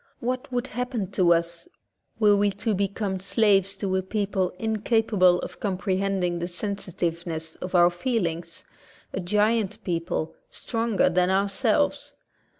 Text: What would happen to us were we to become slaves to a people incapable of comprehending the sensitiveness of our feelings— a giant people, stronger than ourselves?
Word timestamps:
What 0.19 0.51
would 0.51 0.65
happen 0.65 1.11
to 1.11 1.31
us 1.31 1.67
were 2.17 2.35
we 2.35 2.49
to 2.53 2.73
become 2.73 3.19
slaves 3.19 3.77
to 3.77 3.95
a 3.95 4.01
people 4.01 4.49
incapable 4.57 5.37
of 5.41 5.59
comprehending 5.59 6.39
the 6.39 6.47
sensitiveness 6.47 7.55
of 7.57 7.75
our 7.75 7.91
feelings— 7.91 8.65
a 9.13 9.19
giant 9.19 9.83
people, 9.83 10.33
stronger 10.49 11.07
than 11.07 11.29
ourselves? 11.29 12.13